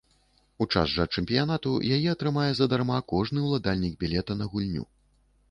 [0.63, 4.83] У час жа чэмпіянату яе атрымае задарма кожны ўладальнік білета на гульню.